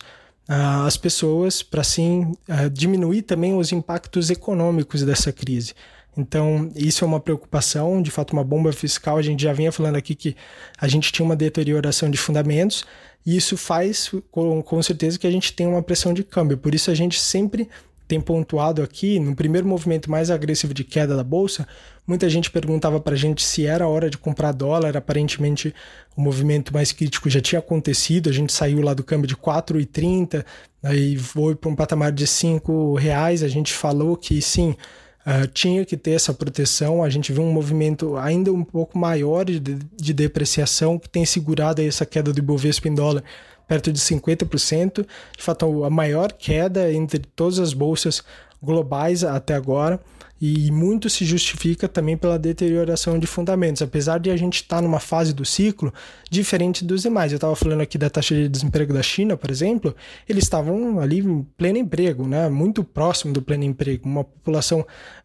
uh, 0.49 0.85
as 0.85 0.97
pessoas 0.97 1.61
para 1.61 1.81
assim 1.81 2.33
uh, 2.49 2.69
diminuir 2.71 3.21
também 3.21 3.55
os 3.55 3.71
impactos 3.71 4.29
econômicos 4.29 5.03
dessa 5.03 5.31
crise. 5.31 5.73
Então, 6.17 6.69
isso 6.75 7.05
é 7.05 7.07
uma 7.07 7.19
preocupação, 7.19 8.01
de 8.01 8.11
fato, 8.11 8.33
uma 8.33 8.43
bomba 8.43 8.73
fiscal. 8.73 9.17
A 9.17 9.21
gente 9.21 9.43
já 9.43 9.53
vinha 9.53 9.71
falando 9.71 9.95
aqui 9.95 10.15
que 10.15 10.35
a 10.77 10.87
gente 10.87 11.11
tinha 11.11 11.25
uma 11.25 11.35
deterioração 11.35 12.09
de 12.09 12.17
fundamentos, 12.17 12.83
e 13.25 13.37
isso 13.37 13.55
faz, 13.55 14.11
com, 14.31 14.61
com 14.61 14.81
certeza, 14.81 15.19
que 15.19 15.27
a 15.27 15.31
gente 15.31 15.53
tem 15.53 15.67
uma 15.67 15.83
pressão 15.83 16.13
de 16.13 16.23
câmbio. 16.23 16.57
Por 16.57 16.73
isso, 16.73 16.89
a 16.89 16.95
gente 16.95 17.19
sempre 17.19 17.69
tem 18.09 18.19
pontuado 18.19 18.81
aqui, 18.81 19.19
no 19.19 19.35
primeiro 19.35 19.67
movimento 19.67 20.09
mais 20.09 20.31
agressivo 20.31 20.73
de 20.73 20.83
queda 20.83 21.15
da 21.15 21.23
bolsa, 21.23 21.67
muita 22.07 22.27
gente 22.27 22.49
perguntava 22.49 22.99
para 22.99 23.13
a 23.13 23.17
gente 23.17 23.45
se 23.45 23.67
era 23.67 23.87
hora 23.87 24.09
de 24.09 24.17
comprar 24.17 24.51
dólar. 24.51 24.97
Aparentemente, 24.97 25.75
o 26.17 26.21
movimento 26.21 26.73
mais 26.73 26.91
crítico 26.91 27.29
já 27.29 27.39
tinha 27.39 27.59
acontecido. 27.59 28.27
A 28.27 28.33
gente 28.33 28.51
saiu 28.51 28.81
lá 28.81 28.95
do 28.95 29.03
câmbio 29.03 29.27
de 29.27 29.35
4,30, 29.35 30.43
aí 30.81 31.17
foi 31.17 31.53
para 31.53 31.69
um 31.69 31.75
patamar 31.75 32.11
de 32.11 32.25
5 32.25 32.95
reais. 32.95 33.43
A 33.43 33.47
gente 33.47 33.71
falou 33.71 34.17
que 34.17 34.41
sim, 34.41 34.71
uh, 35.27 35.45
tinha 35.53 35.85
que 35.85 35.95
ter 35.95 36.13
essa 36.13 36.33
proteção. 36.33 37.03
A 37.03 37.11
gente 37.11 37.31
viu 37.31 37.43
um 37.43 37.53
movimento 37.53 38.17
ainda 38.17 38.51
um 38.51 38.63
pouco 38.63 38.97
maior 38.97 39.45
de, 39.45 39.59
de 39.59 40.13
depreciação 40.15 40.97
que 40.97 41.07
tem 41.07 41.25
segurado 41.25 41.79
essa 41.79 42.07
queda 42.07 42.33
do 42.33 42.39
Ibovespa 42.39 42.87
em 42.87 42.95
dólar 42.95 43.23
perto 43.69 43.93
de 43.93 43.99
50%, 43.99 45.05
de 45.37 45.43
fato 45.43 45.85
a 45.85 45.89
maior 45.89 46.33
queda 46.33 46.91
entre 46.91 47.19
todas 47.19 47.59
as 47.59 47.71
bolsas 47.71 48.23
globais 48.61 49.23
até 49.23 49.53
agora 49.53 50.01
e 50.41 50.71
muito 50.71 51.09
se 51.09 51.25
justifica 51.25 51.87
também 51.87 52.15
pela 52.15 52.39
deterioração 52.39 53.19
de 53.19 53.27
fundamentos, 53.27 53.81
apesar 53.81 54.19
de 54.19 54.31
a 54.31 54.37
gente 54.37 54.61
estar 54.61 54.77
tá 54.77 54.81
numa 54.81 54.99
fase 54.99 55.33
do 55.33 55.43
ciclo 55.43 55.93
diferente 56.29 56.85
dos 56.85 57.01
demais. 57.01 57.31
Eu 57.31 57.35
estava 57.35 57.55
falando 57.55 57.81
aqui 57.81 57.97
da 57.97 58.09
taxa 58.09 58.33
de 58.33 58.47
desemprego 58.47 58.93
da 58.93 59.03
China, 59.03 59.35
por 59.35 59.51
exemplo, 59.51 59.93
eles 60.27 60.45
estavam 60.45 60.99
ali 60.99 61.19
em 61.19 61.43
pleno 61.57 61.77
emprego, 61.77 62.25
né? 62.25 62.47
muito 62.47 62.83
próximo 62.83 63.33
do 63.33 63.41
pleno 63.41 63.65
emprego, 63.65 64.07
uma 64.07 64.23
população 64.23 64.79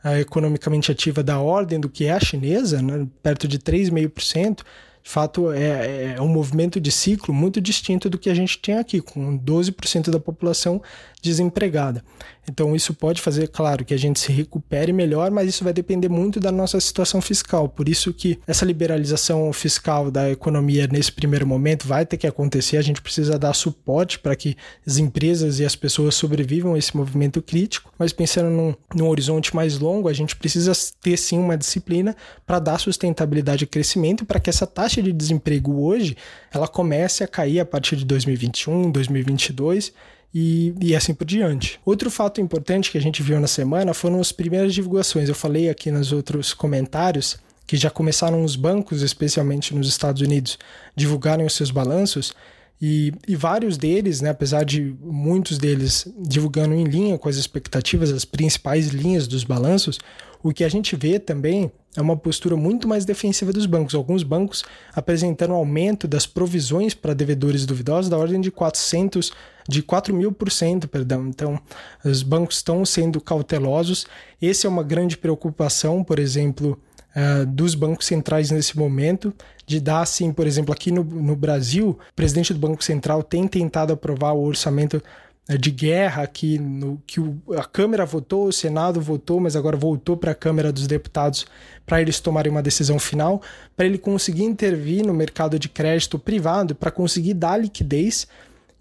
uh, 0.05 0.17
economicamente 0.19 0.91
ativa 0.91 1.23
da 1.23 1.39
ordem 1.39 1.79
do 1.79 1.89
que 1.89 2.07
é 2.07 2.13
a 2.13 2.21
chinesa, 2.21 2.83
né? 2.83 3.07
perto 3.23 3.47
de 3.47 3.59
3,5%, 3.59 4.63
de 5.05 5.11
fato, 5.11 5.53
é, 5.53 6.15
é 6.17 6.23
um 6.23 6.29
movimento 6.29 6.81
de 6.81 6.91
ciclo 6.91 7.35
muito 7.35 7.61
distinto 7.61 8.09
do 8.09 8.17
que 8.17 8.31
a 8.31 8.35
gente 8.35 8.59
tem 8.59 8.79
aqui, 8.79 9.03
com 9.03 9.39
12% 9.39 10.11
da 10.11 10.19
população 10.19 10.81
desempregada. 11.25 12.05
Então, 12.47 12.77
isso 12.77 12.93
pode 12.93 13.23
fazer, 13.23 13.49
claro, 13.49 13.87
que 13.87 13.95
a 13.95 13.97
gente 13.97 14.21
se 14.21 14.31
recupere 14.31 14.93
melhor, 14.93 15.31
mas 15.31 15.49
isso 15.49 15.65
vai 15.65 15.73
depender 15.73 16.11
muito 16.11 16.39
da 16.39 16.53
nossa 16.53 16.79
situação 16.79 17.23
fiscal. 17.23 17.71
Por 17.71 17.89
isso 17.89 18.13
que 18.13 18.39
essa 18.47 18.67
liberalização 18.67 19.51
fiscal 19.51 20.11
da 20.11 20.31
economia 20.31 20.87
nesse 20.87 21.11
primeiro 21.11 21.47
momento 21.47 21.89
vai 21.89 22.05
ter 22.05 22.19
que 22.19 22.27
acontecer. 22.27 22.77
A 22.77 22.83
gente 22.83 23.01
precisa 23.01 23.39
dar 23.39 23.55
suporte 23.55 24.19
para 24.19 24.37
que 24.37 24.57
as 24.87 24.99
empresas 24.99 25.59
e 25.59 25.65
as 25.65 25.75
pessoas 25.75 26.15
sobrevivam 26.15 26.75
a 26.75 26.79
esse 26.79 26.95
movimento 26.95 27.41
crítico. 27.41 27.91
Mas 27.99 28.13
pensando 28.13 28.51
num, 28.51 28.75
num 28.95 29.09
horizonte 29.09 29.57
mais 29.57 29.79
longo, 29.79 30.09
a 30.09 30.13
gente 30.13 30.37
precisa 30.37 30.73
ter 31.01 31.17
sim 31.17 31.39
uma 31.39 31.57
disciplina 31.57 32.15
para 32.47 32.59
dar 32.59 32.79
sustentabilidade 32.79 33.65
e 33.65 33.67
crescimento 33.67 34.27
para 34.27 34.39
que 34.39 34.51
essa 34.51 34.67
taxa 34.67 35.03
de 35.03 35.13
desemprego 35.13 35.81
hoje 35.81 36.15
ela 36.53 36.69
comece 36.69 37.25
a 37.25 37.29
cair 37.29 37.61
a 37.61 37.65
partir 37.65 37.97
de 37.97 38.05
2021, 38.05 38.91
2022 38.91 39.93
e, 40.35 40.75
e, 40.81 40.97
assim 40.97 41.15
por 41.15 41.25
diante. 41.25 41.79
Outro 41.85 42.11
fato 42.11 42.41
importante 42.41 42.91
que 42.91 42.99
a 42.99 43.01
gente 43.01 43.23
viu 43.23 43.39
na 43.39 43.47
semana 43.47 43.95
foram 43.95 44.21
as 44.21 44.33
primeiras 44.33 44.75
divulgações. 44.75 45.29
Eu 45.29 45.35
falei 45.35 45.71
aqui 45.71 45.93
nos 45.93 46.11
outros 46.11 46.53
comentários 46.53 47.39
que 47.67 47.77
já 47.77 47.89
começaram 47.89 48.43
os 48.43 48.57
bancos, 48.57 49.01
especialmente 49.01 49.75
nos 49.75 49.89
Estados 49.89 50.21
Unidos, 50.21 50.59
divulgarem 50.97 51.47
os 51.47 51.55
seus 51.55 51.71
balanços. 51.71 52.35
E, 52.81 53.13
e, 53.27 53.37
vários 53.37 53.79
deles, 53.79 54.21
né, 54.21 54.31
apesar 54.31 54.65
de 54.65 54.95
muitos 55.01 55.59
deles 55.59 56.07
divulgando 56.19 56.75
em 56.75 56.85
linha 56.85 57.17
com 57.17 57.29
as 57.29 57.37
expectativas, 57.37 58.11
as 58.11 58.25
principais 58.25 58.89
linhas 58.89 59.27
dos 59.27 59.45
balanços, 59.45 59.99
o 60.43 60.53
que 60.53 60.65
a 60.65 60.69
gente 60.69 60.95
vê 60.95 61.19
também 61.19 61.73
é 61.97 62.03
uma 62.03 62.17
postura 62.17 62.57
muito 62.57 62.87
mais 62.87 63.05
defensiva 63.05 63.53
dos 63.53 63.65
bancos. 63.67 63.95
Alguns 63.95 64.23
bancos 64.23 64.65
apresentando 64.95 65.55
aumento 65.55 66.07
das 66.07 66.27
provisões 66.27 66.93
para 66.93 67.15
devedores 67.15 67.65
duvidosos 67.65 68.11
da 68.11 68.19
ordem 68.19 68.41
de 68.41 68.51
400, 68.51 69.33
de 69.69 69.81
4 69.81 70.15
mil 70.15 70.33
por 70.33 70.51
cento, 70.51 70.87
perdão. 70.87 71.27
Então, 71.29 71.59
os 72.05 72.23
bancos 72.23 72.57
estão 72.57 72.85
sendo 72.85 73.21
cautelosos. 73.21 74.07
Essa 74.43 74.67
é 74.67 74.71
uma 74.71 74.83
grande 74.83 75.17
preocupação, 75.17 76.05
por 76.05 76.19
exemplo, 76.19 76.79
uh, 77.15 77.47
dos 77.47 77.75
bancos 77.75 78.07
centrais 78.07 78.51
nesse 78.51 78.79
momento, 78.79 79.33
de 79.67 79.81
dar, 79.81 80.03
assim, 80.03 80.33
por 80.33 80.47
exemplo, 80.47 80.73
aqui 80.73 80.91
no, 80.91 81.03
no 81.03 81.37
Brasil, 81.37 81.91
o 81.91 82.15
presidente 82.15 82.53
do 82.53 82.59
Banco 82.59 82.85
Central 82.85 83.23
tem 83.23 83.49
tentado 83.49 83.93
aprovar 83.93 84.33
o 84.33 84.43
orçamento 84.43 85.03
né, 85.49 85.57
de 85.57 85.71
guerra 85.71 86.27
que, 86.27 86.59
no, 86.59 87.01
que 87.07 87.21
o, 87.21 87.39
a 87.57 87.65
Câmara 87.65 88.05
votou, 88.05 88.47
o 88.47 88.53
Senado 88.53 89.01
votou, 89.01 89.41
mas 89.41 89.57
agora 89.57 89.77
voltou 89.77 90.17
para 90.17 90.33
a 90.33 90.35
Câmara 90.35 90.73
dos 90.73 90.87
Deputados 90.87 91.47
para 91.87 92.01
eles 92.01 92.21
tomarem 92.21 92.51
uma 92.51 92.63
decisão 92.63 92.99
final, 92.99 93.43
para 93.77 93.87
ele 93.87 93.99
conseguir 93.99 94.45
intervir 94.45 95.05
no 95.05 95.15
mercado 95.15 95.59
de 95.59 95.69
crédito 95.69 96.19
privado, 96.19 96.75
para 96.75 96.91
conseguir 96.91 97.35
dar 97.35 97.57
liquidez 97.57 98.27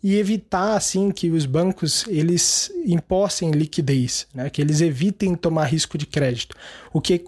e 0.04 0.18
evitar 0.18 0.76
assim 0.76 1.12
que 1.12 1.30
os 1.30 1.46
bancos 1.46 2.06
eles 2.10 2.70
impossem 2.86 3.52
liquidez, 3.52 4.28
né? 4.34 4.50
que 4.50 4.62
eles 4.62 4.82
evitem 4.82 5.34
tomar 5.34 5.64
risco 5.64 5.98
de 5.98 6.06
crédito. 6.06 6.58
O 6.92 7.00
que 7.00 7.24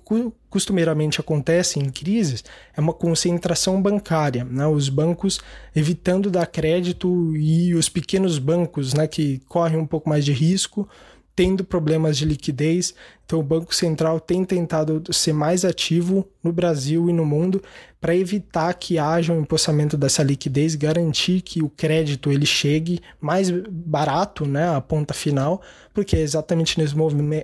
costumeiramente 0.49 1.21
acontece 1.21 1.79
em 1.79 1.89
crises 1.89 2.43
é 2.75 2.81
uma 2.81 2.91
concentração 2.91 3.81
bancária, 3.81 4.43
né? 4.43 4.67
os 4.67 4.89
bancos 4.89 5.39
evitando 5.73 6.29
dar 6.29 6.47
crédito 6.47 7.33
e 7.37 7.73
os 7.73 7.87
pequenos 7.87 8.37
bancos 8.37 8.93
né, 8.93 9.07
que 9.07 9.41
correm 9.47 9.77
um 9.77 9.87
pouco 9.87 10.09
mais 10.09 10.25
de 10.25 10.33
risco 10.33 10.87
tendo 11.35 11.63
problemas 11.63 12.17
de 12.17 12.25
liquidez. 12.25 12.93
Então, 13.25 13.39
o 13.39 13.43
Banco 13.43 13.73
Central 13.73 14.19
tem 14.19 14.45
tentado 14.45 15.01
ser 15.11 15.33
mais 15.33 15.65
ativo 15.65 16.27
no 16.43 16.53
Brasil 16.53 17.09
e 17.09 17.13
no 17.13 17.25
mundo 17.25 17.61
para 17.99 18.15
evitar 18.15 18.71
que 18.75 18.99
haja 18.99 19.33
um 19.33 19.41
empossamento 19.41 19.97
dessa 19.97 20.21
liquidez, 20.21 20.75
garantir 20.75 21.41
que 21.41 21.63
o 21.63 21.69
crédito 21.69 22.31
ele 22.31 22.45
chegue 22.45 22.99
mais 23.19 23.49
barato, 23.49 24.45
né, 24.45 24.69
à 24.75 24.79
ponta 24.79 25.11
final, 25.11 25.59
porque 25.91 26.15
é 26.15 26.19
exatamente 26.19 26.79
nesse, 26.79 26.95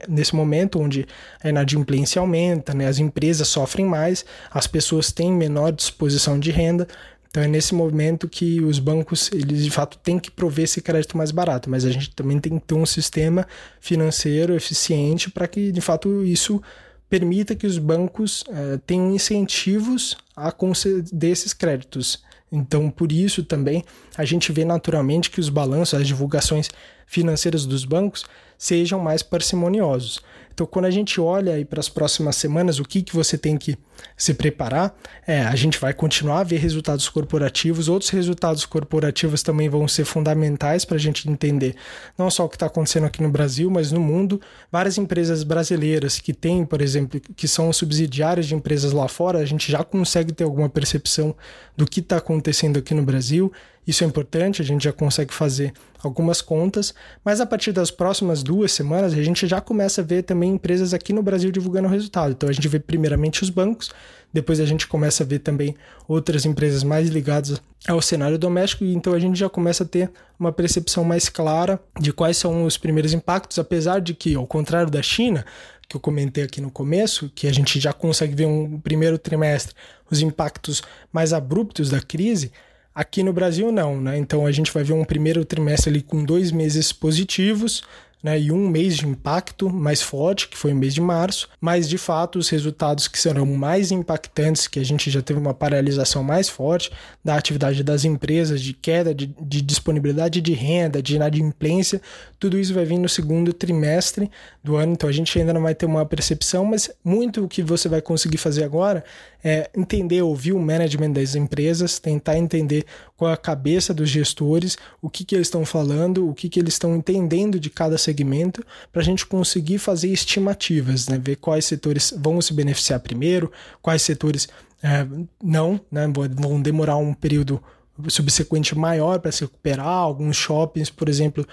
nesse 0.08 0.36
momento 0.36 0.80
onde 0.80 1.08
a 1.44 1.50
inadimplência 1.50 2.20
aumenta, 2.20 2.76
né, 2.76 2.86
as 2.86 3.00
empresas 3.00 3.48
sofrem 3.48 3.88
mais, 3.88 4.24
as 4.52 4.68
pessoas 4.68 5.12
têm 5.12 5.34
menor 5.34 5.72
disposição 5.72 6.40
de 6.40 6.52
renda, 6.52 6.88
então 7.32 7.42
é 7.42 7.48
nesse 7.48 7.74
momento 7.74 8.28
que 8.28 8.60
os 8.60 8.78
bancos, 8.78 9.32
eles 9.32 9.64
de 9.64 9.72
fato 9.72 9.98
têm 9.98 10.20
que 10.20 10.30
prover 10.30 10.66
esse 10.66 10.82
crédito 10.82 11.16
mais 11.16 11.32
barato, 11.32 11.70
mas 11.70 11.86
a 11.86 11.90
gente 11.90 12.14
também 12.14 12.38
tem 12.40 12.60
que 12.60 12.66
ter 12.66 12.76
um 12.76 12.86
sistema 12.86 13.48
financeiro 13.80 14.54
eficiente 14.54 15.32
para 15.32 15.48
que 15.48 15.72
de 15.72 15.80
fato 15.80 16.26
isso 16.26 16.62
permita 17.10 17.56
que 17.56 17.66
os 17.66 17.78
bancos 17.78 18.44
eh, 18.50 18.80
tenham 18.86 19.16
incentivos 19.16 20.18
a 20.36 20.52
conceder 20.52 21.32
esses 21.32 21.54
créditos. 21.54 22.22
Então, 22.52 22.90
por 22.90 23.14
isso 23.14 23.44
também 23.44 23.86
a 24.18 24.26
gente 24.26 24.52
vê 24.52 24.66
naturalmente 24.66 25.32
que 25.32 25.40
os 25.40 25.48
balanços, 25.48 25.94
as 25.94 26.06
divulgações 26.06 26.70
financeiras 27.08 27.66
dos 27.66 27.86
bancos 27.86 28.26
sejam 28.58 29.00
mais 29.00 29.24
parcimoniosos. 29.24 30.22
Então, 30.54 30.66
quando 30.66 30.86
a 30.86 30.92
gente 30.92 31.20
olha 31.20 31.54
aí 31.54 31.66
para 31.66 31.80
as 31.80 31.90
próximas 31.90 32.36
semanas, 32.36 32.80
o 32.80 32.84
que, 32.84 33.02
que 33.02 33.16
você 33.16 33.38
tem 33.38 33.58
que 33.58 33.78
se 34.18 34.34
preparar, 34.34 34.96
é, 35.28 35.42
a 35.42 35.56
gente 35.56 35.80
vai 35.80 35.94
continuar 35.94 36.40
a 36.40 36.44
ver 36.44 36.58
resultados 36.58 37.08
corporativos, 37.10 37.88
outros 37.88 38.10
resultados 38.10 38.66
corporativos 38.66 39.44
também 39.44 39.70
vão 39.70 39.88
ser 39.88 40.06
fundamentais 40.06 40.86
para 40.86 40.98
a 40.98 41.00
gente 41.00 41.30
entender 41.30 41.76
não 42.18 42.30
só 42.30 42.46
o 42.46 42.50
que 42.50 42.56
está 42.56 42.66
acontecendo 42.66 43.06
aqui 43.06 43.22
no 43.22 43.30
Brasil, 43.30 43.70
mas 43.70 43.92
no 43.92 44.00
mundo. 44.00 44.42
Várias 44.72 44.98
empresas 44.98 45.44
brasileiras 45.44 46.20
que 46.20 46.34
têm, 46.34 46.66
por 46.66 46.82
exemplo, 46.82 47.20
que 47.36 47.48
são 47.48 47.72
subsidiárias 47.72 48.48
de 48.48 48.56
empresas 48.56 48.92
lá 48.92 49.08
fora, 49.08 49.40
a 49.40 49.46
gente 49.46 49.72
já 49.72 49.84
consegue 49.84 50.34
ter 50.34 50.44
alguma 50.44 50.70
percepção 50.70 51.36
do 51.76 51.86
que 51.86 52.00
está 52.00 52.18
acontecendo 52.18 52.78
aqui 52.78 52.94
no 52.94 53.04
Brasil. 53.04 53.52
Isso 53.86 54.04
é 54.04 54.08
importante, 54.08 54.62
a 54.62 54.66
gente 54.66 54.84
já 54.84 54.94
consegue 54.94 55.34
fazer 55.34 55.74
algumas 56.04 56.42
contas, 56.42 56.94
mas 57.24 57.42
a 57.42 57.46
partir 57.46 57.72
das 57.72 57.92
próximas 57.92 58.44
duas 58.44 58.72
semanas 58.72 59.14
a 59.14 59.24
gente 59.24 59.48
já 59.48 59.60
começa 59.60 60.02
a 60.02 60.04
ver 60.04 60.24
também 60.24 60.54
empresas 60.54 60.94
aqui 60.94 61.14
no 61.14 61.24
Brasil 61.24 61.52
divulgando 61.52 61.88
o 61.88 61.92
resultado. 61.92 62.32
Então 62.32 62.50
a 62.50 62.52
gente 62.52 62.68
vê 62.68 62.80
primeiramente 62.80 63.44
os 63.44 63.50
bancos, 63.50 63.92
depois 64.34 64.60
a 64.60 64.66
gente 64.66 64.88
começa 64.88 65.24
a 65.24 65.26
ver 65.26 65.40
também 65.40 65.76
outras 66.08 66.46
empresas 66.46 66.84
mais 66.84 67.10
ligadas 67.10 67.62
ao 67.88 68.02
cenário 68.02 68.38
doméstico, 68.38 68.84
e 68.84 68.94
então 68.94 69.14
a 69.14 69.20
gente 69.20 69.38
já 69.38 69.50
começa 69.50 69.84
a 69.84 69.88
ter 69.88 70.12
uma 70.40 70.52
percepção 70.52 71.04
mais 71.04 71.28
clara 71.28 71.80
de 72.00 72.14
quais 72.14 72.38
são 72.38 72.66
os 72.66 72.78
primeiros 72.78 73.14
impactos, 73.14 73.60
apesar 73.60 74.00
de 74.00 74.14
que, 74.14 74.36
ao 74.36 74.46
contrário 74.48 74.90
da 74.92 75.02
China, 75.02 75.46
que 75.90 75.98
eu 75.98 76.02
comentei 76.02 76.44
aqui 76.44 76.62
no 76.62 76.72
começo, 76.72 77.30
que 77.36 77.48
a 77.48 77.54
gente 77.54 77.80
já 77.80 77.92
consegue 77.92 78.34
ver 78.34 78.46
um 78.46 78.80
primeiro 78.80 79.18
trimestre 79.18 79.76
os 80.10 80.22
impactos 80.22 80.84
mais 81.12 81.34
abruptos 81.34 81.90
da 81.90 82.02
crise, 82.02 82.52
Aqui 82.94 83.24
no 83.24 83.32
Brasil, 83.32 83.72
não, 83.72 84.00
né? 84.00 84.18
Então 84.18 84.46
a 84.46 84.52
gente 84.52 84.72
vai 84.72 84.84
ver 84.84 84.94
um 84.94 85.06
primeiro 85.06 85.46
trimestre 85.46 85.90
ali 85.90 86.02
com 86.02 86.24
dois 86.24 86.52
meses 86.52 86.92
positivos, 86.92 87.84
né, 88.24 88.40
e 88.40 88.52
um 88.52 88.70
mês 88.70 88.98
de 88.98 89.08
impacto 89.08 89.70
mais 89.70 90.02
forte, 90.02 90.48
que 90.48 90.58
foi 90.58 90.74
o 90.74 90.76
mês 90.76 90.94
de 90.94 91.02
março, 91.02 91.50
mas 91.60 91.90
de 91.90 91.98
fato 91.98 92.38
os 92.38 92.50
resultados 92.50 93.08
que 93.08 93.18
serão 93.18 93.46
mais 93.46 93.92
impactantes, 93.92 94.68
que 94.68 94.80
a 94.80 94.86
gente 94.86 95.10
já 95.10 95.22
teve 95.22 95.40
uma 95.40 95.54
paralisação 95.54 96.24
mais 96.24 96.48
forte 96.48 96.92
da 97.24 97.36
atividade 97.36 97.84
das 97.84 98.06
empresas, 98.06 98.62
de 98.62 98.74
queda 98.74 99.14
de, 99.14 99.34
de 99.42 99.62
disponibilidade 99.62 100.40
de 100.40 100.54
renda, 100.54 101.02
de 101.02 101.16
inadimplência, 101.16 102.02
tudo 102.40 102.60
isso 102.60 102.74
vai 102.74 102.86
vir 102.86 103.00
no 103.00 103.10
segundo 103.10 103.54
trimestre 103.54 104.30
do 104.64 104.76
ano, 104.76 104.94
então 104.94 105.10
a 105.10 105.14
gente 105.14 105.38
ainda 105.40 105.54
não 105.54 105.62
vai 105.62 105.74
ter 105.74 105.86
uma 105.86 106.06
percepção, 106.06 106.66
mas 106.66 106.92
muito 107.04 107.44
o 107.44 107.48
que 107.48 107.64
você 107.64 107.90
vai 107.90 108.02
conseguir 108.02 108.38
fazer 108.38 108.64
agora 108.64 109.04
é 109.44 109.70
entender, 109.76 110.22
ouvir 110.22 110.54
o 110.54 110.60
management 110.60 111.12
das 111.12 111.36
empresas, 111.36 112.00
tentar 112.00 112.38
entender 112.38 112.86
qual 113.18 113.32
é 113.32 113.34
a 113.34 113.38
cabeça 113.38 113.94
dos 113.94 114.10
gestores, 114.10 114.78
o 115.02 115.10
que, 115.10 115.24
que 115.24 115.36
eles 115.36 115.48
estão 115.48 115.66
falando, 115.66 116.30
o 116.30 116.34
que, 116.34 116.50
que 116.50 116.60
eles 116.60 116.74
estão 116.74 116.96
entendendo 116.96 117.60
de 117.60 117.70
cada 117.70 117.98
segmento, 117.98 118.64
para 118.92 119.02
a 119.02 119.06
gente 119.06 119.26
conseguir 119.26 119.78
fazer 119.78 120.10
estimativas, 120.10 121.08
né? 121.08 121.18
ver 121.18 121.38
quais 121.38 121.66
setores 121.66 122.14
vão 122.18 122.42
se 122.42 122.54
beneficiar 122.54 123.00
primeiro, 123.00 123.52
quais 123.82 124.02
setores 124.02 124.48
é, 124.84 125.06
não, 125.42 125.80
né? 125.92 126.08
vão 126.36 126.62
demorar 126.62 126.98
um 126.98 127.14
período 127.14 127.62
subsequente 128.08 128.78
maior 128.78 129.20
para 129.20 129.32
se 129.32 129.42
recuperar. 129.42 129.86
Alguns 129.86 130.36
shoppings, 130.36 130.90
por 130.90 131.10
exemplo, 131.10 131.48